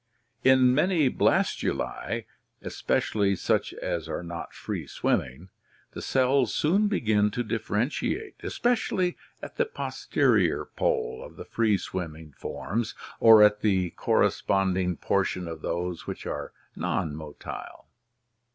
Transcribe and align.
In 0.43 0.73
many 0.73 1.09
bias 1.09 1.55
tube, 1.55 1.79
especially 2.63 3.35
such 3.35 3.71
as 3.75 4.09
are 4.09 4.23
not 4.23 4.51
free 4.51 4.87
swimming, 4.87 5.49
the 5.91 6.01
cells 6.01 6.51
soon 6.55 6.87
begin 6.87 7.29
to 7.29 7.43
differentiate, 7.43 8.33
especially 8.41 9.15
at 9.43 9.57
the 9.57 9.65
posterior 9.65 10.65
pole 10.65 11.21
of 11.23 11.35
the 11.35 11.45
free 11.45 11.77
swimming 11.77 12.31
forms 12.31 12.95
or 13.19 13.43
at 13.43 13.59
the 13.61 13.91
corresponding 13.91 14.97
portion 14.97 15.47
of 15.47 15.61
those 15.61 16.07
which 16.07 16.25
are 16.25 16.51
non 16.75 17.13
motile. 17.13 17.85